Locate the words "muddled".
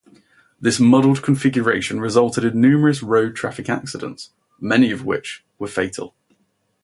0.79-1.21